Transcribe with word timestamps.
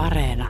Areena. 0.00 0.48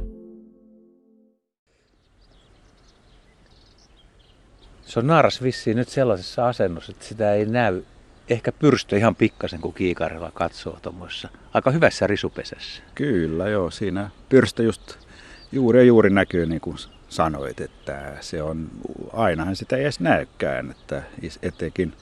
Se 4.83 4.99
on 4.99 5.07
naaras 5.07 5.42
vissiin 5.42 5.76
nyt 5.76 5.88
sellaisessa 5.88 6.49
asennossa, 6.49 6.92
että 6.92 7.05
sitä 7.05 7.34
ei 7.34 7.46
näy. 7.46 7.83
Ehkä 8.29 8.52
pyrstö 8.52 8.96
ihan 8.96 9.16
pikkasen, 9.16 9.61
kun 9.61 9.75
kiikarilla 9.75 10.30
katsoo 10.34 10.79
tuommoissa 10.82 11.29
aika 11.55 11.71
hyvässä 11.71 12.07
risupesässä. 12.07 12.82
Kyllä 12.95 13.48
joo, 13.48 13.71
siinä 13.71 14.11
pyrstö 14.29 14.63
just 14.63 14.99
juuri 15.53 15.79
ja 15.79 15.85
juuri 15.85 16.11
näkyy 16.11 16.46
niin 16.46 16.61
kuin 16.61 16.77
sanoit, 17.09 17.61
että 17.61 18.17
se 18.21 18.43
on, 18.43 18.69
ainahan 19.12 19.57
sitä 19.57 19.77
ei 19.77 19.82
edes 19.82 20.01
näykään, 20.01 20.71
että 20.71 21.03
etenkin 21.43 21.93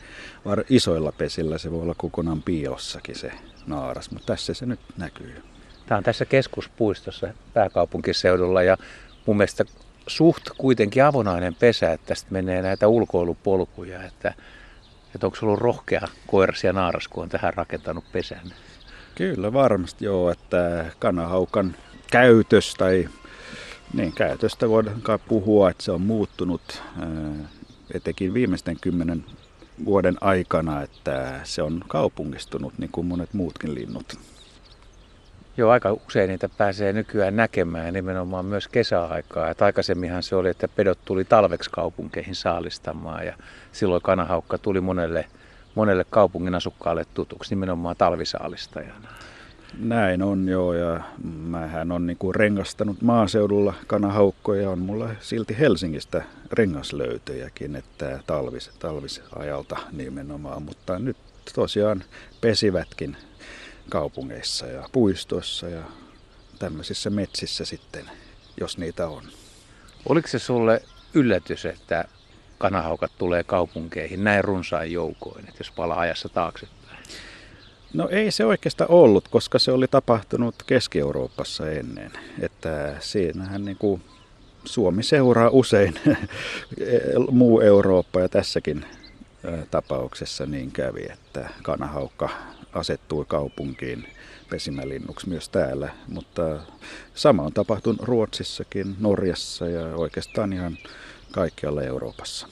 isoilla 0.70 1.12
pesillä 1.12 1.58
se 1.58 1.70
voi 1.70 1.82
olla 1.82 1.94
kokonaan 1.96 2.42
piilossakin 2.42 3.16
se 3.16 3.32
naaras, 3.66 4.10
mutta 4.10 4.26
tässä 4.26 4.54
se 4.54 4.66
nyt 4.66 4.80
näkyy. 4.96 5.42
Tämä 5.88 5.98
on 5.98 6.04
tässä 6.04 6.24
keskuspuistossa 6.24 7.28
pääkaupunkiseudulla 7.54 8.62
ja 8.62 8.76
mun 9.26 9.36
mielestä 9.36 9.64
suht 10.06 10.42
kuitenkin 10.58 11.04
avonainen 11.04 11.54
pesä, 11.54 11.92
että 11.92 12.06
tästä 12.06 12.26
menee 12.30 12.62
näitä 12.62 12.88
ulkoilupolkuja, 12.88 14.02
että, 14.02 14.34
että 15.14 15.26
onko 15.26 15.38
ollut 15.42 15.60
rohkea 15.60 16.08
koiras 16.26 16.64
ja 16.64 16.72
naaras, 16.72 17.08
kun 17.08 17.22
on 17.22 17.28
tähän 17.28 17.54
rakentanut 17.54 18.04
pesän? 18.12 18.52
Kyllä 19.14 19.52
varmasti 19.52 20.04
joo, 20.04 20.30
että 20.30 20.86
kanahaukan 20.98 21.74
käytös 22.10 22.74
tai 22.74 23.08
niin, 23.94 24.12
käytöstä 24.12 24.68
voidaan 24.68 25.02
puhua, 25.28 25.70
että 25.70 25.84
se 25.84 25.92
on 25.92 26.00
muuttunut 26.00 26.82
etenkin 27.94 28.34
viimeisten 28.34 28.76
kymmenen 28.80 29.24
vuoden 29.84 30.16
aikana, 30.20 30.82
että 30.82 31.40
se 31.44 31.62
on 31.62 31.84
kaupungistunut 31.88 32.78
niin 32.78 32.90
kuin 32.92 33.06
monet 33.06 33.34
muutkin 33.34 33.74
linnut. 33.74 34.18
Joo, 35.58 35.70
aika 35.70 35.96
usein 36.06 36.28
niitä 36.28 36.48
pääsee 36.48 36.92
nykyään 36.92 37.36
näkemään 37.36 37.94
nimenomaan 37.94 38.44
myös 38.44 38.68
kesäaikaa. 38.68 39.50
Et 39.50 39.62
aikaisemminhan 39.62 40.22
se 40.22 40.36
oli, 40.36 40.48
että 40.48 40.68
pedot 40.68 40.98
tuli 41.04 41.24
talveksi 41.24 41.70
kaupunkeihin 41.70 42.34
saalistamaan 42.34 43.26
ja 43.26 43.34
silloin 43.72 44.02
kanahaukka 44.02 44.58
tuli 44.58 44.80
monelle, 44.80 45.24
monelle 45.74 46.04
kaupungin 46.10 46.54
asukkaalle 46.54 47.06
tutuksi 47.14 47.50
nimenomaan 47.50 47.96
talvisaalistajana. 47.96 49.08
Näin 49.78 50.22
on 50.22 50.48
joo 50.48 50.74
ja 50.74 51.00
mähän 51.24 51.92
on 51.92 52.06
niinku 52.06 52.32
rengastanut 52.32 53.02
maaseudulla 53.02 53.74
kanahaukkoja 53.86 54.70
on 54.70 54.78
mulla 54.78 55.08
silti 55.20 55.58
Helsingistä 55.58 56.22
rengaslöytöjäkin, 56.52 57.76
että 57.76 58.20
talvis, 58.26 58.70
talvisajalta 58.78 59.76
nimenomaan, 59.92 60.62
mutta 60.62 60.98
nyt 60.98 61.16
tosiaan 61.54 62.04
pesivätkin 62.40 63.16
kaupungeissa 63.88 64.66
ja 64.66 64.88
puistoissa 64.92 65.68
ja 65.68 65.82
tämmöisissä 66.58 67.10
metsissä 67.10 67.64
sitten, 67.64 68.10
jos 68.60 68.78
niitä 68.78 69.08
on. 69.08 69.22
Oliko 70.08 70.28
se 70.28 70.38
sulle 70.38 70.82
yllätys, 71.14 71.66
että 71.66 72.04
kanahaukat 72.58 73.12
tulee 73.18 73.44
kaupunkeihin 73.44 74.24
näin 74.24 74.44
runsain 74.44 74.92
joukoin, 74.92 75.48
että 75.48 75.60
jos 75.60 75.70
palaa 75.70 76.00
ajassa 76.00 76.28
taaksepäin? 76.28 76.78
No 77.94 78.08
ei 78.08 78.30
se 78.30 78.44
oikeastaan 78.44 78.90
ollut, 78.90 79.28
koska 79.28 79.58
se 79.58 79.72
oli 79.72 79.88
tapahtunut 79.88 80.54
Keski-Euroopassa 80.66 81.70
ennen. 81.70 82.12
Että 82.40 82.96
siinähän 83.00 83.64
niin 83.64 83.76
kuin 83.76 84.02
Suomi 84.64 85.02
seuraa 85.02 85.50
usein 85.50 85.94
muu 87.30 87.60
Eurooppa 87.60 88.20
ja 88.20 88.28
tässäkin 88.28 88.84
tapauksessa 89.70 90.46
niin 90.46 90.70
kävi, 90.70 91.06
että 91.12 91.48
kanahaukka 91.62 92.28
asettui 92.72 93.24
kaupunkiin 93.28 94.08
pesimälinnuksi 94.50 95.28
myös 95.28 95.48
täällä, 95.48 95.90
mutta 96.08 96.60
sama 97.14 97.42
on 97.42 97.52
tapahtunut 97.52 98.02
Ruotsissakin, 98.02 98.96
Norjassa 99.00 99.68
ja 99.68 99.86
oikeastaan 99.86 100.52
ihan 100.52 100.78
kaikkialla 101.32 101.82
Euroopassa. 101.82 102.48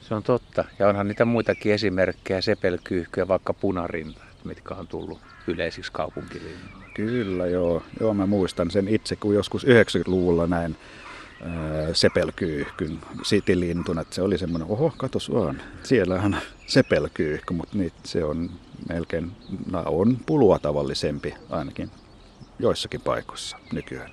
Se 0.00 0.14
on 0.14 0.22
totta. 0.22 0.64
Ja 0.78 0.88
onhan 0.88 1.08
niitä 1.08 1.24
muitakin 1.24 1.72
esimerkkejä, 1.72 2.40
sepelkyyhkyä, 2.40 3.28
vaikka 3.28 3.54
punarinta, 3.54 4.20
mitkä 4.44 4.74
on 4.74 4.88
tullut 4.88 5.20
yleisiksi 5.46 5.92
kaupunkilinnuiksi. 5.92 6.84
Kyllä, 6.94 7.46
joo. 7.46 7.82
joo. 8.00 8.14
Mä 8.14 8.26
muistan 8.26 8.70
sen 8.70 8.88
itse, 8.88 9.16
kun 9.16 9.34
joskus 9.34 9.66
90-luvulla 9.66 10.46
näin 10.46 10.76
sepelkyyhkyn 11.92 12.98
sitilintuna. 13.22 14.00
Että 14.00 14.14
se 14.14 14.22
oli 14.22 14.38
semmoinen, 14.38 14.68
oho, 14.68 14.94
katos 14.96 15.32
vaan, 15.32 15.62
siellähän 15.82 16.40
sepelkyyhky, 16.66 17.54
mutta 17.54 17.78
nyt 17.78 17.94
se 18.04 18.24
on 18.24 18.50
melkein, 18.88 19.32
on 19.86 20.16
pulua 20.26 20.58
tavallisempi 20.58 21.34
ainakin 21.50 21.90
joissakin 22.58 23.00
paikoissa 23.00 23.56
nykyään. 23.72 24.10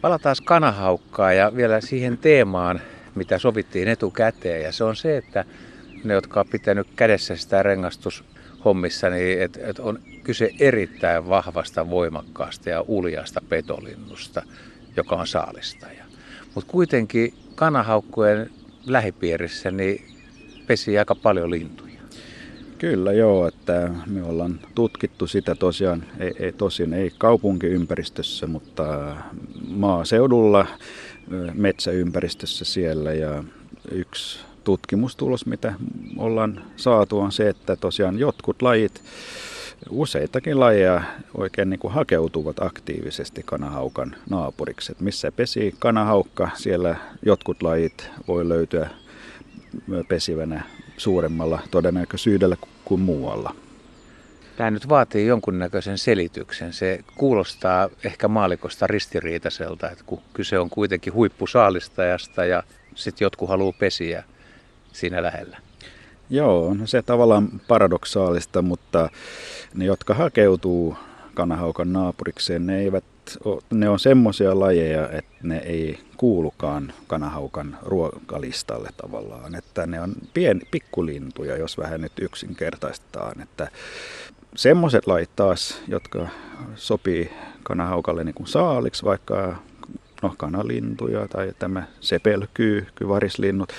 Palataan 0.00 0.36
kanahaukkaa 0.44 1.32
ja 1.32 1.56
vielä 1.56 1.80
siihen 1.80 2.18
teemaan, 2.18 2.80
mitä 3.14 3.38
sovittiin 3.38 3.88
etukäteen. 3.88 4.62
Ja 4.62 4.72
se 4.72 4.84
on 4.84 4.96
se, 4.96 5.16
että 5.16 5.44
ne, 6.04 6.14
jotka 6.14 6.40
on 6.40 6.48
pitänyt 6.48 6.86
kädessä 6.96 7.36
sitä 7.36 7.62
rengastushommissa, 7.62 9.10
niin 9.10 9.42
et, 9.42 9.58
et 9.62 9.78
on 9.78 9.98
kyse 10.24 10.50
erittäin 10.60 11.28
vahvasta, 11.28 11.90
voimakkaasta 11.90 12.70
ja 12.70 12.84
uljasta 12.88 13.40
petolinnusta, 13.48 14.42
joka 14.96 15.16
on 15.16 15.26
saalistaja. 15.26 16.04
Mutta 16.54 16.70
kuitenkin 16.70 17.34
kanahaukkujen 17.54 18.50
lähipiirissä 18.86 19.70
niin 19.70 20.04
pesi 20.66 20.98
aika 20.98 21.14
paljon 21.14 21.50
lintuja. 21.50 21.89
Kyllä 22.80 23.12
joo, 23.12 23.48
että 23.48 23.90
me 24.06 24.22
ollaan 24.22 24.60
tutkittu 24.74 25.26
sitä 25.26 25.54
tosiaan, 25.54 26.04
ei, 26.18 26.32
ei 26.38 26.52
tosin 26.52 26.92
ei 26.92 27.12
kaupunkiympäristössä, 27.18 28.46
mutta 28.46 29.16
maaseudulla, 29.68 30.66
metsäympäristössä 31.54 32.64
siellä 32.64 33.12
ja 33.12 33.44
yksi 33.90 34.40
tutkimustulos, 34.64 35.46
mitä 35.46 35.74
ollaan 36.16 36.64
saatu 36.76 37.18
on 37.18 37.32
se, 37.32 37.48
että 37.48 37.76
tosiaan 37.76 38.18
jotkut 38.18 38.62
lajit 38.62 39.02
useitakin 39.90 40.60
lajeja 40.60 41.02
oikein 41.34 41.70
niin 41.70 41.80
kuin 41.80 41.94
hakeutuvat 41.94 42.62
aktiivisesti 42.62 43.42
kanahaukan 43.44 44.16
naapuriksi. 44.30 44.92
Et 44.92 45.00
missä 45.00 45.32
pesi 45.32 45.74
kanahaukka, 45.78 46.50
siellä 46.54 46.96
jotkut 47.22 47.62
lajit 47.62 48.10
voi 48.28 48.48
löytyä 48.48 48.90
pesivänä 50.08 50.62
suuremmalla 51.00 51.60
todennäköisyydellä 51.70 52.56
kuin 52.84 53.00
muualla. 53.00 53.54
Tämä 54.56 54.70
nyt 54.70 54.88
vaatii 54.88 55.26
jonkunnäköisen 55.26 55.98
selityksen. 55.98 56.72
Se 56.72 57.04
kuulostaa 57.16 57.88
ehkä 58.04 58.28
maalikosta 58.28 58.86
ristiriitaiselta, 58.86 59.90
että 59.90 60.04
kun 60.06 60.22
kyse 60.32 60.58
on 60.58 60.70
kuitenkin 60.70 61.12
huippusaalistajasta 61.12 62.44
ja 62.44 62.62
sitten 62.94 63.26
jotkut 63.26 63.48
haluaa 63.48 63.72
pesiä 63.78 64.24
siinä 64.92 65.22
lähellä. 65.22 65.58
Joo, 66.30 66.74
no 66.74 66.86
se 66.86 67.02
tavallaan 67.02 67.48
paradoksaalista, 67.68 68.62
mutta 68.62 69.10
ne, 69.74 69.84
jotka 69.84 70.14
hakeutuu 70.14 70.96
kanahaukan 71.34 71.92
naapurikseen, 71.92 72.66
ne, 72.66 72.78
eivät, 72.78 73.04
ne 73.70 73.88
on 73.88 73.98
semmoisia 73.98 74.60
lajeja, 74.60 75.08
että 75.10 75.36
ne 75.42 75.58
ei 75.58 75.98
kuulukaan 76.16 76.92
kanahaukan 77.06 77.78
ruokalistalle 77.82 78.88
tavallaan. 78.96 79.54
Että 79.54 79.86
ne 79.86 80.00
on 80.00 80.12
pien, 80.34 80.60
pikkulintuja, 80.70 81.56
jos 81.56 81.78
vähän 81.78 82.00
nyt 82.00 82.12
yksinkertaistetaan. 82.20 83.40
Että 83.40 83.70
semmoiset 84.56 85.06
lajit 85.06 85.30
taas, 85.36 85.82
jotka 85.88 86.28
sopii 86.74 87.30
kanahaukalle 87.62 88.24
niin 88.24 88.34
kuin 88.34 88.46
saaliksi, 88.46 89.04
vaikka 89.04 89.56
no, 90.22 90.34
kanalintuja 90.36 91.28
tai 91.28 91.52
tämä 91.58 91.82
sepelkyy, 92.00 92.86
kyvarislinnut, 92.94 93.72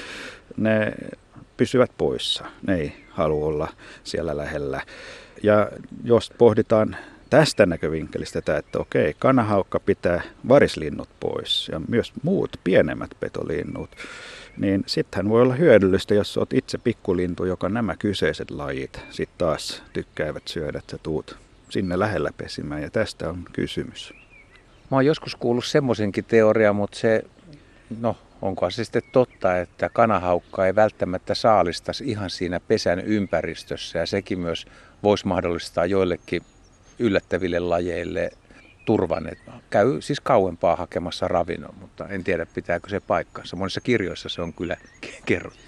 ne 0.58 0.94
pysyvät 1.58 1.92
poissa. 1.98 2.46
Ne 2.68 2.76
ei 2.76 2.94
halua 3.10 3.46
olla 3.46 3.68
siellä 4.04 4.38
lähellä. 4.38 4.82
Ja 5.44 5.70
jos 6.04 6.32
pohditaan 6.38 6.96
tästä 7.32 7.66
näkövinkkelistä 7.66 8.42
tätä, 8.42 8.58
että 8.58 8.80
okei, 8.80 9.16
kanahaukka 9.20 9.80
pitää 9.80 10.22
varislinnut 10.48 11.10
pois 11.20 11.70
ja 11.72 11.82
myös 11.88 12.14
muut 12.24 12.58
pienemmät 12.64 13.12
petolinnut, 13.20 13.90
niin 14.58 14.84
sittenhän 14.86 15.30
voi 15.30 15.42
olla 15.42 15.54
hyödyllistä, 15.54 16.14
jos 16.14 16.38
olet 16.38 16.54
itse 16.54 16.78
pikkulintu, 16.78 17.46
joka 17.46 17.70
nämä 17.70 17.96
kyseiset 17.96 18.52
lajit 18.52 19.00
sitten 19.10 19.38
taas 19.38 19.84
tykkäävät 19.94 20.48
syödä, 20.48 20.80
että 20.80 20.98
tuut 20.98 21.38
sinne 21.70 22.00
lähellä 22.00 22.30
pesimään 22.38 22.82
ja 22.82 22.90
tästä 22.90 23.30
on 23.30 23.44
kysymys. 23.54 24.14
Mä 24.92 24.98
oon 24.98 25.06
joskus 25.06 25.36
kuullut 25.36 25.66
semmoisenkin 25.66 26.26
teoriaa, 26.26 26.74
mutta 26.74 27.00
se, 27.00 27.24
no 28.00 28.18
onko 28.42 28.70
se 28.70 28.84
sitten 28.84 29.04
totta, 29.12 29.60
että 29.60 29.90
kanahaukka 29.90 30.66
ei 30.66 30.76
välttämättä 30.76 31.36
saalistaisi 31.36 32.04
ihan 32.08 32.30
siinä 32.30 32.60
pesän 32.60 33.00
ympäristössä 33.00 34.00
ja 34.00 34.06
sekin 34.06 34.40
myös 34.40 34.66
voisi 35.04 35.28
mahdollistaa 35.28 35.86
joillekin 35.86 36.42
yllättäville 37.02 37.60
lajeille 37.60 38.30
turvan. 38.86 39.28
Että 39.28 39.52
käy 39.70 40.02
siis 40.02 40.20
kauempaa 40.20 40.76
hakemassa 40.76 41.28
ravinnon, 41.28 41.76
mutta 41.82 42.08
en 42.08 42.24
tiedä 42.24 42.46
pitääkö 42.46 42.90
se 42.90 43.00
paikkansa. 43.00 43.56
Monissa 43.56 43.82
kirjoissa 43.82 44.30
se 44.30 44.42
on 44.42 44.54
kyllä 44.54 44.78
kerrottu. 45.26 45.60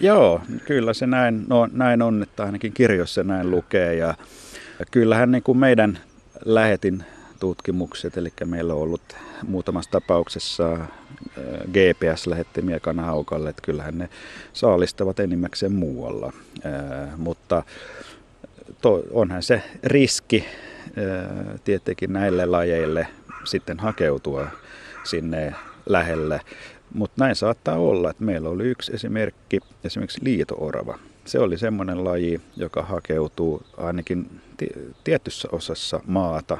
Joo, 0.00 0.40
kyllä 0.66 0.92
se 0.92 1.06
näin, 1.06 1.44
no, 1.48 1.68
näin 1.72 2.02
on, 2.02 2.22
että 2.22 2.44
ainakin 2.44 2.72
kirjoissa 2.72 3.24
näin 3.24 3.50
lukee. 3.50 3.94
Ja, 3.94 4.14
kyllähän 4.90 5.30
niin 5.30 5.42
kuin 5.42 5.58
meidän 5.58 5.98
lähetin 6.44 7.04
tutkimukset, 7.40 8.16
eli 8.16 8.32
meillä 8.44 8.74
on 8.74 8.80
ollut 8.80 9.16
muutamassa 9.46 9.90
tapauksessa 9.90 10.78
GPS-lähettimiä 11.72 12.80
kanahaukalle, 12.80 13.50
että 13.50 13.62
kyllähän 13.62 13.98
ne 13.98 14.08
saalistavat 14.52 15.20
enimmäkseen 15.20 15.72
muualla, 15.72 16.32
mutta 17.16 17.62
to, 18.80 19.02
onhan 19.10 19.42
se 19.42 19.62
riski 19.84 20.44
tietenkin 21.64 22.12
näille 22.12 22.46
lajeille 22.46 23.06
sitten 23.44 23.78
hakeutua 23.78 24.46
sinne 25.04 25.54
lähelle. 25.86 26.40
Mutta 26.94 27.24
näin 27.24 27.36
saattaa 27.36 27.76
olla, 27.76 28.10
että 28.10 28.24
meillä 28.24 28.48
oli 28.48 28.64
yksi 28.64 28.94
esimerkki, 28.94 29.60
esimerkiksi 29.84 30.24
liitoorava. 30.24 30.98
Se 31.24 31.38
oli 31.38 31.58
semmoinen 31.58 32.04
laji, 32.04 32.40
joka 32.56 32.82
hakeutuu 32.82 33.62
ainakin 33.76 34.40
tietyssä 35.04 35.48
osassa 35.52 36.00
maata 36.06 36.58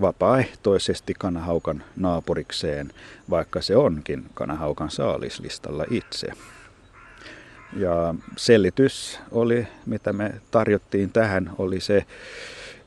vapaaehtoisesti 0.00 1.14
kanahaukan 1.18 1.84
naapurikseen, 1.96 2.92
vaikka 3.30 3.62
se 3.62 3.76
onkin 3.76 4.24
kanahaukan 4.34 4.90
saalislistalla 4.90 5.84
itse. 5.90 6.28
Ja 7.76 8.14
selitys 8.36 9.20
oli, 9.30 9.66
mitä 9.86 10.12
me 10.12 10.32
tarjottiin 10.50 11.12
tähän, 11.12 11.50
oli 11.58 11.80
se, 11.80 12.06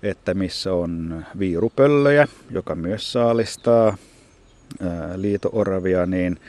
että 0.03 0.33
missä 0.33 0.73
on 0.73 1.25
viirupöllöjä, 1.39 2.27
joka 2.51 2.75
myös 2.75 3.11
saalistaa 3.11 3.97
liitooravia, 5.15 6.05
niin 6.05 6.39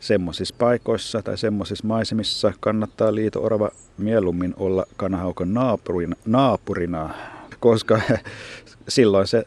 semmoisissa 0.00 0.54
paikoissa 0.58 1.22
tai 1.22 1.38
semmoisissa 1.38 1.86
maisemissa 1.86 2.52
kannattaa 2.60 3.14
liitoorava 3.14 3.70
mieluummin 3.98 4.54
olla 4.56 4.86
kanahaukan 4.96 5.54
naapurina, 5.54 6.16
naapurina 6.26 7.14
koska 7.60 8.00
silloin 8.88 9.26
se 9.26 9.46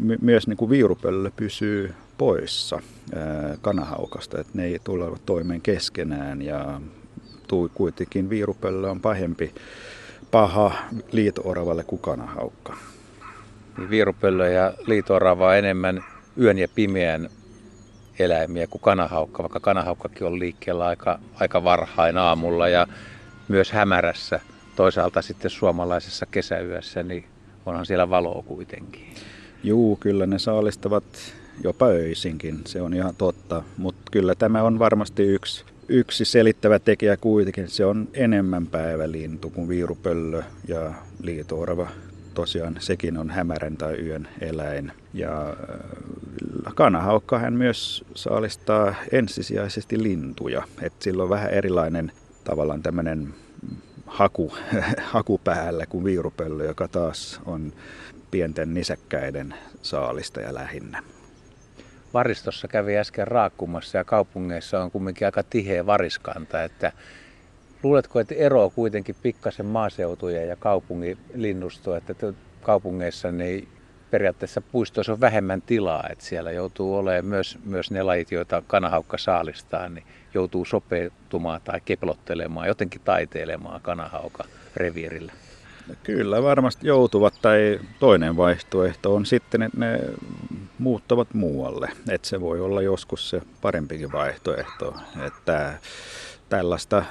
my, 0.00 0.18
myös 0.20 0.46
niin 0.46 0.56
kuin 0.56 0.70
viirupöllö 0.70 1.30
pysyy 1.36 1.94
poissa 2.18 2.82
kanahaukasta, 3.60 4.40
että 4.40 4.52
ne 4.54 4.64
ei 4.64 4.78
tule 4.84 5.18
toimeen 5.26 5.60
keskenään 5.60 6.42
ja 6.42 6.80
kuitenkin 7.74 8.30
viirupöllö 8.30 8.90
on 8.90 9.00
pahempi 9.00 9.54
paha 10.30 10.72
liitooravalle 11.12 11.84
kuin 11.84 12.00
kanahaukka. 12.00 12.76
Niin 13.78 13.90
viirupöllö 13.90 14.48
ja 14.48 14.72
liitoorava 14.86 15.48
on 15.48 15.56
enemmän 15.56 16.04
yön 16.40 16.58
ja 16.58 16.68
pimeän 16.74 17.28
eläimiä 18.18 18.66
kuin 18.66 18.82
kanahaukka, 18.82 19.42
vaikka 19.42 19.60
kanahaukkakin 19.60 20.26
on 20.26 20.38
liikkeellä 20.38 20.86
aika, 20.86 21.18
aika 21.34 21.64
varhain 21.64 22.18
aamulla 22.18 22.68
ja 22.68 22.86
myös 23.48 23.72
hämärässä. 23.72 24.40
Toisaalta 24.76 25.22
sitten 25.22 25.50
suomalaisessa 25.50 26.26
kesäyössä, 26.26 27.02
niin 27.02 27.24
onhan 27.66 27.86
siellä 27.86 28.10
valoa 28.10 28.42
kuitenkin. 28.42 29.14
Juu, 29.64 29.96
kyllä 29.96 30.26
ne 30.26 30.38
saalistavat 30.38 31.04
jopa 31.64 31.86
öisinkin, 31.86 32.60
se 32.66 32.82
on 32.82 32.94
ihan 32.94 33.14
totta. 33.16 33.62
Mutta 33.76 34.02
kyllä 34.10 34.34
tämä 34.34 34.62
on 34.62 34.78
varmasti 34.78 35.22
yksi, 35.22 35.64
yksi 35.88 36.24
selittävä 36.24 36.78
tekijä 36.78 37.16
kuitenkin. 37.16 37.68
Se 37.68 37.84
on 37.84 38.08
enemmän 38.14 38.66
päivälintu 38.66 39.50
kuin 39.50 39.68
viirupöllö 39.68 40.42
ja 40.68 40.94
liitoorava. 41.22 41.88
Tosiaan 42.34 42.76
sekin 42.78 43.18
on 43.18 43.30
hämärän 43.30 43.76
tai 43.76 43.94
yön 43.94 44.28
eläin. 44.40 44.92
Ja 45.14 45.50
äh, 45.50 46.74
kanahaukka 46.74 47.38
hän 47.38 47.54
myös 47.54 48.04
saalistaa 48.14 48.94
ensisijaisesti 49.12 50.02
lintuja. 50.02 50.62
Et 50.82 50.92
sillä 50.98 51.22
on 51.22 51.28
vähän 51.28 51.50
erilainen 51.50 52.12
tavallaan 52.44 52.82
tämmöinen 52.82 53.34
haku, 54.06 54.52
haku 55.12 55.40
päällä 55.44 55.86
kuin 55.86 56.04
viirupöllö, 56.04 56.64
joka 56.64 56.88
taas 56.88 57.40
on 57.46 57.72
pienten 58.30 58.74
nisäkkäiden 58.74 59.54
saalista 59.82 60.40
ja 60.40 60.54
lähinnä. 60.54 61.02
Varistossa 62.14 62.68
kävi 62.68 62.96
äsken 62.96 63.28
raakkumassa 63.28 63.98
ja 63.98 64.04
kaupungeissa 64.04 64.82
on 64.82 64.90
kumminkin 64.90 65.26
aika 65.26 65.42
tiheä 65.42 65.86
variskanta, 65.86 66.62
että 66.62 66.92
luuletko, 67.82 68.20
että 68.20 68.34
ero 68.34 68.70
kuitenkin 68.70 69.16
pikkasen 69.22 69.66
maaseutuja 69.66 70.44
ja 70.44 70.56
kaupungin 70.56 71.18
linnusto, 71.34 71.96
että 71.96 72.14
kaupungeissa 72.62 73.32
niin 73.32 73.68
periaatteessa 74.10 74.60
puistoissa 74.60 75.12
on 75.12 75.20
vähemmän 75.20 75.62
tilaa, 75.62 76.08
että 76.10 76.24
siellä 76.24 76.52
joutuu 76.52 76.96
olemaan 76.96 77.24
myös, 77.24 77.58
myös 77.64 77.90
ne 77.90 78.02
lajit, 78.02 78.32
joita 78.32 78.62
kanahaukka 78.66 79.18
saalistaa, 79.18 79.88
niin 79.88 80.04
joutuu 80.34 80.64
sopeutumaan 80.64 81.60
tai 81.64 81.80
keplottelemaan, 81.84 82.68
jotenkin 82.68 83.00
taiteilemaan 83.04 83.80
kanahauka 83.80 84.44
reviirillä. 84.76 85.32
Kyllä 86.02 86.42
varmasti 86.42 86.86
joutuvat 86.86 87.34
tai 87.42 87.80
toinen 88.00 88.36
vaihtoehto 88.36 89.14
on 89.14 89.26
sitten, 89.26 89.62
että 89.62 89.78
ne 89.78 90.00
muuttavat 90.78 91.34
muualle. 91.34 91.90
Että 92.08 92.28
se 92.28 92.40
voi 92.40 92.60
olla 92.60 92.82
joskus 92.82 93.30
se 93.30 93.42
parempikin 93.60 94.12
vaihtoehto. 94.12 94.94
Että 95.26 95.78
tällaista 96.48 97.02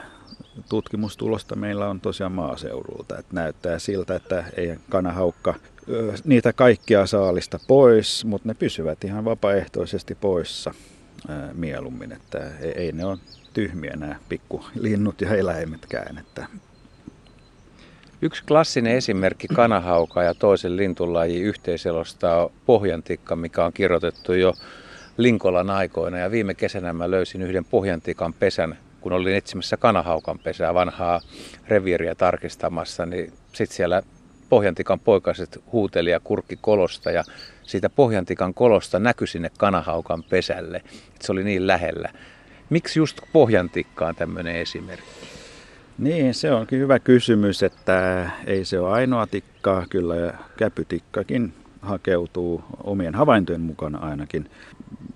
tutkimustulosta 0.70 1.56
meillä 1.56 1.90
on 1.90 2.02
tosiaan 2.02 2.32
maaseudulta. 2.32 3.18
Että 3.18 3.36
näyttää 3.36 3.80
siltä, 3.80 4.16
että 4.16 4.44
ei 4.58 4.78
kanahaukka 4.90 5.56
niitä 6.26 6.54
kaikkia 6.54 7.06
saalista 7.06 7.60
pois, 7.68 8.26
mutta 8.26 8.48
ne 8.48 8.54
pysyvät 8.54 9.04
ihan 9.04 9.26
vapaaehtoisesti 9.26 10.16
poissa 10.16 10.74
mieluummin. 11.54 12.12
Että 12.12 12.52
ei 12.76 12.92
ne 12.92 13.06
ole 13.06 13.18
tyhmiä 13.54 13.96
nämä 13.96 14.16
pikkulinnut 14.30 15.22
ja 15.22 15.36
eläimetkään. 15.36 16.18
Että 16.18 16.48
Yksi 18.22 18.44
klassinen 18.48 18.96
esimerkki 18.96 19.48
kanahauka 19.48 20.24
ja 20.24 20.34
toisen 20.34 20.78
lintulajin 20.78 21.44
yhteiselosta 21.44 22.36
on 22.36 22.52
pohjantikka, 22.66 23.36
mikä 23.36 23.66
on 23.66 23.74
kirjoitettu 23.74 24.34
jo 24.34 24.54
Linkolan 25.18 25.70
aikoina. 25.70 26.18
Ja 26.18 26.32
viime 26.32 26.54
kesänä 26.54 26.94
mä 26.94 27.12
löysin 27.12 27.42
yhden 27.42 27.66
pohjantikan 27.66 28.34
pesän, 28.34 28.78
kun 29.02 29.14
olin 29.14 29.36
etsimässä 29.36 29.78
kanahaukan 29.78 30.40
pesää, 30.40 30.74
vanhaa 30.74 31.22
reviiriä 31.68 32.16
tarkistamassa, 32.16 33.06
niin 33.06 33.34
sitten 33.54 33.76
siellä 33.76 34.02
pohjantikan 34.50 35.00
poikaset 35.00 35.64
huuteli 35.72 36.12
ja 36.12 36.20
kurkki 36.20 36.58
kolosta 36.62 37.12
ja 37.12 37.24
siitä 37.64 37.90
pohjantikan 37.90 38.54
kolosta 38.54 39.00
näkyi 39.00 39.28
sinne 39.28 39.52
kanahaukan 39.58 40.24
pesälle. 40.24 40.82
Se 41.22 41.32
oli 41.32 41.44
niin 41.44 41.68
lähellä. 41.68 42.10
Miksi 42.70 43.00
just 43.00 43.22
pohjantikka 43.34 44.08
on 44.08 44.16
tämmöinen 44.16 44.56
esimerkki? 44.56 45.37
Niin, 45.98 46.34
se 46.34 46.52
onkin 46.52 46.80
hyvä 46.80 47.00
kysymys, 47.00 47.64
että 47.64 48.30
ei 48.46 48.66
se 48.66 48.80
ole 48.80 48.92
ainoa 48.92 49.28
tikka, 49.28 49.86
kyllä 49.90 50.34
käpytikkakin 50.58 51.54
hakeutuu 51.82 52.64
omien 52.84 53.16
havaintojen 53.16 53.62
mukana 53.62 53.98
ainakin 53.98 54.50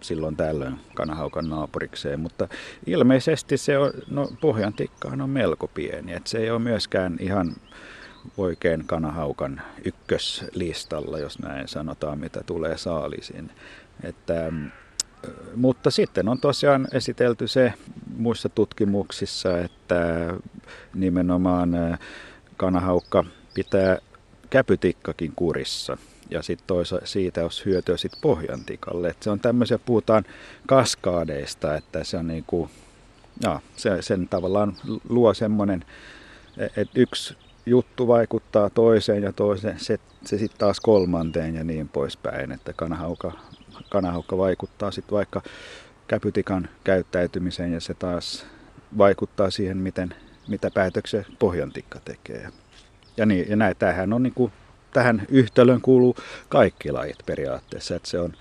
silloin 0.02 0.36
tällöin 0.36 0.76
kanahaukan 0.94 1.50
naapurikseen, 1.50 2.20
mutta 2.20 2.48
ilmeisesti 2.86 3.58
se 3.58 3.78
on, 3.78 3.92
no 4.10 4.30
pohjan 4.42 4.74
tikkahan 4.74 5.22
on 5.22 5.30
melko 5.30 5.68
pieni, 5.68 6.14
että 6.14 6.30
se 6.30 6.38
ei 6.38 6.52
ole 6.52 6.60
myöskään 6.60 7.18
ihan 7.20 7.56
oikein 8.38 8.84
kanahaukan 8.86 9.62
ykköslistalla, 9.86 11.20
jos 11.20 11.40
näin 11.40 11.68
sanotaan, 11.68 12.20
mitä 12.20 12.42
tulee 12.46 12.78
saalisiin. 12.78 13.52
Että 14.04 14.54
mutta 15.56 15.92
sitten 15.92 16.28
on 16.28 16.40
tosiaan 16.40 16.88
esitelty 16.94 17.48
se 17.48 17.74
muissa 18.18 18.50
tutkimuksissa, 18.50 19.60
että 19.60 20.34
nimenomaan 20.94 21.98
kanahaukka 22.58 23.24
pitää 23.54 23.98
käpytikkakin 24.50 25.34
kurissa. 25.36 25.98
Ja 26.30 26.42
sitten 26.42 26.68
toisa 26.68 27.00
siitä 27.04 27.44
olisi 27.44 27.66
hyötyä 27.66 27.98
sit 27.98 28.12
pohjantikalle. 28.22 29.08
Et 29.10 29.24
se 29.24 29.30
on 29.30 29.40
tämmöisiä, 29.40 29.80
puhutaan 29.80 30.24
kaskaadeista, 30.68 31.76
että 31.76 32.04
se 32.04 32.18
on 32.18 32.28
niinku, 32.28 32.70
ja, 33.44 33.60
se, 33.76 34.02
sen 34.02 34.28
tavallaan 34.28 34.74
luo 35.10 35.34
semmoinen, 35.34 35.86
että 36.58 37.00
yksi 37.00 37.38
juttu 37.66 38.08
vaikuttaa 38.08 38.70
toiseen 38.70 39.24
ja 39.24 39.34
toiseen, 39.34 39.80
se, 39.80 40.00
se 40.26 40.38
sitten 40.38 40.60
taas 40.60 40.80
kolmanteen 40.80 41.56
ja 41.56 41.64
niin 41.64 41.90
poispäin, 41.90 42.52
että 42.52 42.74
kanahauka 42.74 43.32
kanahaukka 43.90 44.38
vaikuttaa 44.38 44.92
sitten 44.92 45.16
vaikka 45.16 45.42
käpytikan 46.08 46.70
käyttäytymiseen 46.84 47.74
ja 47.74 47.82
se 47.82 47.94
taas 47.94 48.46
vaikuttaa 48.98 49.52
siihen, 49.52 49.78
miten, 49.78 50.16
mitä 50.48 50.72
päätöksiä 50.74 51.26
pohjantikka 51.40 52.00
tekee. 52.06 52.50
Ja, 53.18 53.26
niin, 53.26 53.50
ja 53.50 53.56
näin, 53.56 53.76
tämähän 53.78 54.14
on 54.14 54.24
niin 54.24 54.34
kuin, 54.34 54.52
tähän 54.94 55.26
yhtälön 55.30 55.82
kuuluu 55.82 56.16
kaikki 56.50 56.92
lajit 56.92 57.18
periaatteessa, 57.26 57.96
että 57.96 58.10
se 58.10 58.20
on 58.20 58.34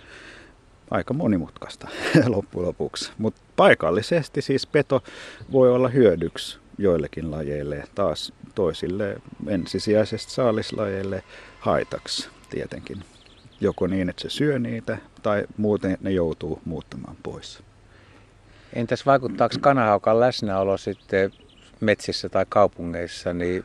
aika 0.90 1.14
monimutkaista 1.14 1.88
loppujen 2.26 2.66
lopuksi. 2.68 3.12
Mutta 3.18 3.40
paikallisesti 3.56 4.42
siis 4.42 4.66
peto 4.66 5.02
voi 5.52 5.70
olla 5.70 5.88
hyödyksi 5.88 6.58
joillekin 6.78 7.30
lajeille, 7.30 7.84
taas 7.94 8.32
toisille 8.54 9.16
ensisijaisesti 9.46 10.32
saalislajeille 10.32 11.22
haitaksi 11.60 12.28
tietenkin 12.50 13.04
joko 13.60 13.86
niin, 13.86 14.08
että 14.10 14.22
se 14.22 14.30
syö 14.30 14.58
niitä, 14.58 14.98
tai 15.22 15.46
muuten 15.56 15.98
ne 16.00 16.10
joutuu 16.10 16.60
muuttamaan 16.64 17.16
pois. 17.22 17.62
Entäs 18.72 19.06
vaikuttaako 19.06 19.54
kanahaukan 19.60 20.20
läsnäolo 20.20 20.76
sitten 20.76 21.30
metsissä 21.80 22.28
tai 22.28 22.46
kaupungeissa 22.48 23.32
niin 23.32 23.64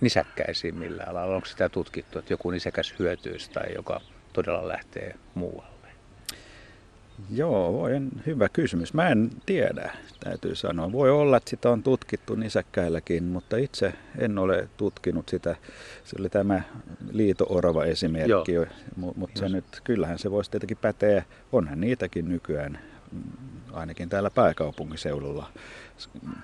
nisäkkäisiin 0.00 0.74
millään 0.78 1.14
lailla? 1.14 1.34
Onko 1.34 1.46
sitä 1.46 1.68
tutkittu, 1.68 2.18
että 2.18 2.32
joku 2.32 2.50
nisäkäs 2.50 2.94
hyötyisi 2.98 3.50
tai 3.50 3.74
joka 3.74 4.00
todella 4.32 4.68
lähtee 4.68 5.14
muualle? 5.34 5.75
Joo, 7.30 7.72
voi, 7.72 7.90
hyvä 8.26 8.48
kysymys. 8.48 8.94
Mä 8.94 9.08
en 9.08 9.30
tiedä, 9.46 9.92
täytyy 10.24 10.54
sanoa. 10.54 10.92
Voi 10.92 11.10
olla, 11.10 11.36
että 11.36 11.50
sitä 11.50 11.70
on 11.70 11.82
tutkittu 11.82 12.34
nisäkkäilläkin, 12.34 13.24
mutta 13.24 13.56
itse 13.56 13.94
en 14.18 14.38
ole 14.38 14.68
tutkinut 14.76 15.28
sitä. 15.28 15.56
Se 16.04 16.16
oli 16.20 16.28
tämä 16.28 16.62
liito-orava 17.12 17.84
esimerkki, 17.84 18.52
mutta 18.96 19.40
se 19.40 19.48
nyt, 19.48 19.64
kyllähän 19.84 20.18
se 20.18 20.30
voisi 20.30 20.50
tietenkin 20.50 20.76
päteä. 20.76 21.24
Onhan 21.52 21.80
niitäkin 21.80 22.28
nykyään, 22.28 22.78
mm, 23.12 23.22
ainakin 23.72 24.08
täällä 24.08 24.30
pääkaupunkiseudulla, 24.30 25.50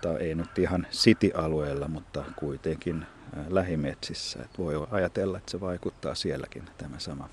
tai 0.00 0.16
ei 0.16 0.34
nyt 0.34 0.58
ihan 0.58 0.86
city-alueella, 0.92 1.88
mutta 1.88 2.24
kuitenkin 2.36 3.06
lähimetsissä. 3.48 4.38
Et 4.42 4.58
voi 4.58 4.86
ajatella, 4.90 5.38
että 5.38 5.50
se 5.50 5.60
vaikuttaa 5.60 6.14
sielläkin 6.14 6.62
tämä 6.78 6.98
sama. 6.98 7.28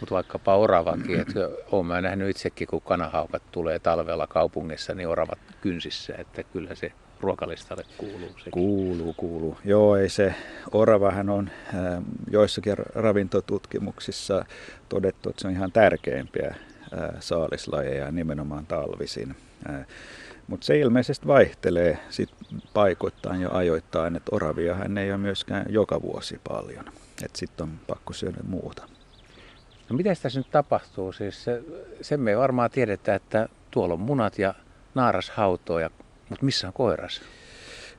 Mutta 0.00 0.14
vaikkapa 0.14 0.56
oravakin, 0.56 1.20
että 1.20 1.48
olen 1.72 2.02
nähnyt 2.02 2.30
itsekin, 2.30 2.68
kun 2.68 2.80
kanahaukat 2.80 3.42
tulee 3.52 3.78
talvella 3.78 4.26
kaupungissa, 4.26 4.94
niin 4.94 5.08
oravat 5.08 5.38
kynsissä, 5.60 6.14
että 6.18 6.42
kyllä 6.42 6.74
se 6.74 6.92
ruokalistalle 7.20 7.84
kuuluu. 7.98 8.28
Sekin. 8.36 8.50
Kuuluu, 8.50 9.14
kuuluu. 9.16 9.58
Joo, 9.64 9.96
ei 9.96 10.08
se, 10.08 10.34
oravahan 10.72 11.30
on 11.30 11.50
äh, 11.74 12.02
joissakin 12.30 12.76
ravintotutkimuksissa 12.94 14.44
todettu, 14.88 15.30
että 15.30 15.42
se 15.42 15.48
on 15.48 15.54
ihan 15.54 15.72
tärkeimpiä 15.72 16.46
äh, 16.48 17.10
saalislajeja 17.20 18.12
nimenomaan 18.12 18.66
talvisin. 18.66 19.36
Äh, 19.70 19.86
mutta 20.46 20.66
se 20.66 20.78
ilmeisesti 20.78 21.26
vaihtelee 21.26 21.98
sit 22.10 22.30
paikoittain 22.74 23.40
ja 23.40 23.48
ajoittain, 23.52 24.16
että 24.16 24.36
oraviahan 24.36 24.98
ei 24.98 25.10
ole 25.10 25.18
myöskään 25.18 25.66
joka 25.68 26.02
vuosi 26.02 26.40
paljon. 26.48 26.84
Että 27.24 27.38
sitten 27.38 27.64
on 27.64 27.72
pakko 27.86 28.12
syödä 28.12 28.38
muuta. 28.48 28.88
No 29.90 29.96
mitä 29.96 30.14
tässä 30.22 30.40
nyt 30.40 30.50
tapahtuu? 30.50 31.12
Siis 31.12 31.44
se, 31.44 31.62
sen 32.00 32.20
me 32.20 32.38
varmaan 32.38 32.70
tiedetään, 32.70 33.16
että 33.16 33.48
tuolla 33.70 33.94
on 33.94 34.00
munat 34.00 34.38
ja 34.38 34.54
naaras 34.94 35.30
hautoja, 35.30 35.90
mutta 36.28 36.44
missä 36.44 36.66
on 36.66 36.72
koiras? 36.72 37.20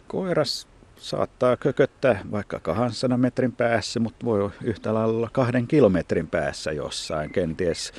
Koiras 0.08 0.68
saattaa 0.98 1.58
kököttää 1.58 2.22
vaikka 2.32 2.60
200 2.60 3.18
metrin 3.18 3.52
päässä, 3.52 4.00
mutta 4.00 4.26
voi 4.26 4.50
yhtä 4.64 4.94
lailla 4.94 5.30
kahden 5.32 5.68
kilometrin 5.68 6.28
päässä 6.28 6.72
jossain, 6.72 7.32
kenties 7.32 7.94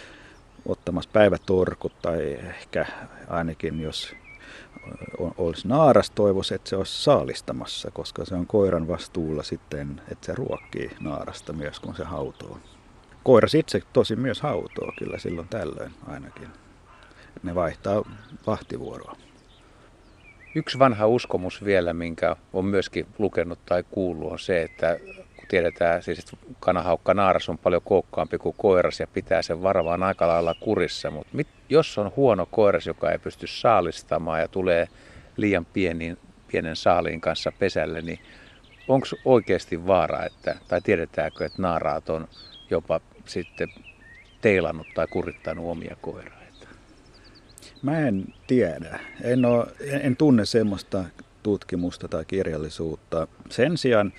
ottamassa 0.67 1.11
päivätorkut 1.13 1.93
tai 2.03 2.33
ehkä 2.33 2.87
ainakin 3.29 3.81
jos 3.81 4.15
olisi 5.19 5.69
naaras, 5.69 6.11
toivoisi, 6.11 6.55
että 6.55 6.69
se 6.71 6.77
olisi 6.77 7.03
saalistamassa, 7.03 7.91
koska 7.91 8.25
se 8.25 8.35
on 8.35 8.47
koiran 8.47 8.89
vastuulla 8.89 9.43
sitten, 9.43 10.01
että 10.13 10.27
se 10.27 10.35
ruokkii 10.35 10.91
naarasta 11.01 11.53
myös, 11.53 11.81
kun 11.81 11.97
se 11.97 12.05
hautoo. 12.05 12.59
Koiras 13.23 13.55
itse 13.55 13.83
tosi 13.93 14.17
myös 14.17 14.41
hautoo 14.41 14.93
kyllä 14.99 15.19
silloin 15.19 15.49
tällöin 15.49 15.93
ainakin. 16.07 16.49
Ne 17.43 17.55
vaihtaa 17.55 18.03
vahtivuoroa. 18.47 19.17
Yksi 20.55 20.79
vanha 20.79 21.07
uskomus 21.07 21.65
vielä, 21.65 21.93
minkä 21.93 22.37
on 22.53 22.65
myöskin 22.65 23.07
lukenut 23.19 23.59
tai 23.67 23.85
kuullut, 23.91 24.33
on 24.33 24.39
se, 24.39 24.63
että 24.63 24.99
kun 25.37 25.49
tiedetään, 25.49 26.03
siis 26.03 26.19
että 26.19 26.37
kanahaukka 26.61 27.15
naaras 27.15 27.49
on 27.49 27.59
paljon 27.59 27.83
kookkaampi 27.85 28.39
kuin 28.39 28.55
koiras 28.59 29.01
ja 29.01 29.07
pitää 29.07 29.43
sen 29.43 29.63
varavaan 29.63 30.03
aika 30.03 30.29
lailla 30.29 30.55
kurissa, 30.55 31.11
mutta 31.11 31.37
mit, 31.37 31.49
jos 31.69 31.99
on 31.99 32.13
huono 32.17 32.47
koiras, 32.47 32.87
joka 32.87 33.11
ei 33.11 33.19
pysty 33.19 33.47
saalistamaan 33.47 34.41
ja 34.41 34.49
tulee 34.49 34.89
liian 35.37 35.65
pieni, 35.65 36.17
pienen 36.53 36.77
saaliin 36.77 37.21
kanssa 37.21 37.53
pesälle, 37.59 38.03
niin 38.03 38.19
onko 38.89 39.07
oikeasti 39.25 39.87
vaara, 39.87 40.25
että, 40.25 40.57
tai 40.69 40.81
tiedetäänkö, 40.81 41.45
että 41.45 41.63
naaraat 41.63 42.11
on 42.11 42.29
jopa 42.71 43.01
sitten 43.27 43.69
teilannut 44.41 44.87
tai 44.95 45.07
kurittanut 45.07 45.71
omia 45.71 45.97
koiraita? 46.01 46.67
Mä 47.83 47.99
en 47.99 48.25
tiedä. 48.47 49.01
En, 49.23 49.45
ole, 49.45 49.67
en 49.81 50.17
tunne 50.17 50.45
semmoista 50.45 51.05
tutkimusta 51.43 52.09
tai 52.09 52.25
kirjallisuutta. 52.25 53.29
Sen 53.51 53.79
sijaan 53.79 54.13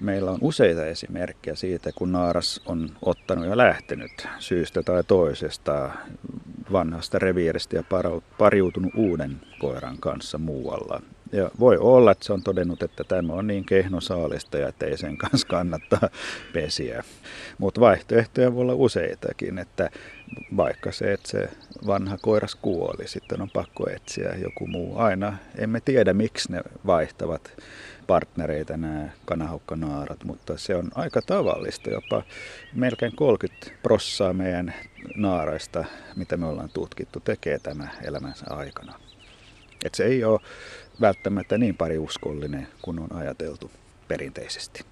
meillä 0.00 0.30
on 0.30 0.38
useita 0.40 0.86
esimerkkejä 0.86 1.54
siitä, 1.54 1.90
kun 1.94 2.12
naaras 2.12 2.60
on 2.66 2.90
ottanut 3.02 3.46
ja 3.46 3.56
lähtenyt 3.56 4.28
syystä 4.38 4.82
tai 4.82 5.04
toisesta 5.04 5.90
vanhasta 6.72 7.18
reviiristä 7.18 7.76
ja 7.76 7.84
pariutunut 8.38 8.92
uuden 8.96 9.40
koiran 9.58 9.98
kanssa 9.98 10.38
muualla. 10.38 11.02
Ja 11.32 11.50
voi 11.60 11.76
olla, 11.76 12.12
että 12.12 12.24
se 12.24 12.32
on 12.32 12.42
todennut, 12.42 12.82
että 12.82 13.04
tämä 13.04 13.32
on 13.32 13.46
niin 13.46 13.64
kehno 13.64 14.00
saalistaja, 14.00 14.68
että 14.68 14.86
ei 14.86 14.96
sen 14.96 15.16
kanssa 15.16 15.46
kannattaa 15.46 16.08
pesiä. 16.52 17.04
Mutta 17.58 17.80
vaihtoehtoja 17.80 18.54
voi 18.54 18.62
olla 18.62 18.74
useitakin, 18.74 19.58
että 19.58 19.90
vaikka 20.56 20.92
se, 20.92 21.12
että 21.12 21.28
se 21.28 21.48
vanha 21.86 22.18
koiras 22.22 22.54
kuoli, 22.54 23.08
sitten 23.08 23.42
on 23.42 23.50
pakko 23.50 23.90
etsiä 23.90 24.34
joku 24.42 24.66
muu. 24.66 24.98
Aina 24.98 25.36
emme 25.58 25.80
tiedä, 25.80 26.12
miksi 26.12 26.52
ne 26.52 26.62
vaihtavat 26.86 27.62
partnereita 28.06 28.76
nämä 28.76 29.08
kanahaukkanaarat, 29.24 30.24
mutta 30.24 30.58
se 30.58 30.76
on 30.76 30.90
aika 30.94 31.22
tavallista. 31.22 31.90
Jopa 31.90 32.22
melkein 32.74 33.16
30 33.16 33.70
prossaa 33.82 34.32
meidän 34.32 34.74
naaraista, 35.16 35.84
mitä 36.16 36.36
me 36.36 36.46
ollaan 36.46 36.70
tutkittu, 36.74 37.20
tekee 37.20 37.58
tämä 37.58 37.88
elämänsä 38.04 38.44
aikana. 38.50 38.94
Et 39.84 39.94
se 39.94 40.04
ei 40.04 40.24
ole 40.24 40.40
välttämättä 41.00 41.58
niin 41.58 41.76
pari 41.76 41.98
uskollinen 41.98 42.68
kuin 42.82 42.98
on 42.98 43.12
ajateltu 43.12 43.70
perinteisesti. 44.08 44.91